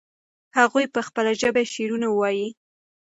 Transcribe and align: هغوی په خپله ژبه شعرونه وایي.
هغوی 0.57 0.85
په 0.93 0.99
خپله 1.07 1.31
ژبه 1.41 1.61
شعرونه 1.73 2.07
وایي. 2.11 2.47